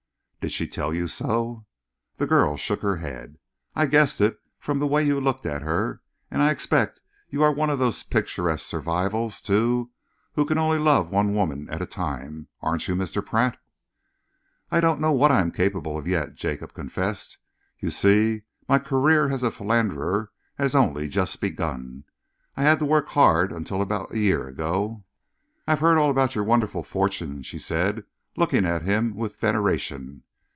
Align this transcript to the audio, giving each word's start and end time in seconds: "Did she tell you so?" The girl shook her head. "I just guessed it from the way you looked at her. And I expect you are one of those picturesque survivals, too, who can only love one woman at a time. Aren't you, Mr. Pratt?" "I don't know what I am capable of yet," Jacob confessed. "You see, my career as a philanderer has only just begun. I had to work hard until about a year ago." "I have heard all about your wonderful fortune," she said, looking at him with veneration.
"Did 0.43 0.51
she 0.51 0.67
tell 0.67 0.91
you 0.91 1.07
so?" 1.07 1.67
The 2.15 2.25
girl 2.25 2.57
shook 2.57 2.81
her 2.81 2.95
head. 2.95 3.37
"I 3.75 3.83
just 3.85 3.91
guessed 3.91 4.21
it 4.21 4.39
from 4.57 4.79
the 4.79 4.87
way 4.87 5.03
you 5.03 5.21
looked 5.21 5.45
at 5.45 5.61
her. 5.61 6.01
And 6.31 6.41
I 6.41 6.49
expect 6.49 6.99
you 7.29 7.43
are 7.43 7.51
one 7.51 7.69
of 7.69 7.77
those 7.77 8.01
picturesque 8.01 8.65
survivals, 8.67 9.39
too, 9.39 9.91
who 10.33 10.45
can 10.45 10.57
only 10.57 10.79
love 10.79 11.11
one 11.11 11.35
woman 11.35 11.69
at 11.69 11.83
a 11.83 11.85
time. 11.85 12.47
Aren't 12.59 12.87
you, 12.87 12.95
Mr. 12.95 13.23
Pratt?" 13.23 13.59
"I 14.71 14.79
don't 14.79 14.99
know 14.99 15.11
what 15.11 15.31
I 15.31 15.41
am 15.41 15.51
capable 15.51 15.95
of 15.95 16.07
yet," 16.07 16.33
Jacob 16.33 16.73
confessed. 16.73 17.37
"You 17.79 17.91
see, 17.91 18.41
my 18.67 18.79
career 18.79 19.29
as 19.29 19.43
a 19.43 19.51
philanderer 19.51 20.31
has 20.55 20.73
only 20.73 21.07
just 21.07 21.39
begun. 21.39 22.03
I 22.57 22.63
had 22.63 22.79
to 22.79 22.85
work 22.85 23.09
hard 23.09 23.51
until 23.51 23.79
about 23.79 24.13
a 24.15 24.17
year 24.17 24.47
ago." 24.47 25.03
"I 25.67 25.73
have 25.73 25.81
heard 25.81 25.99
all 25.99 26.09
about 26.09 26.33
your 26.33 26.43
wonderful 26.43 26.81
fortune," 26.81 27.43
she 27.43 27.59
said, 27.59 28.05
looking 28.35 28.65
at 28.65 28.81
him 28.81 29.15
with 29.15 29.37
veneration. 29.39 30.23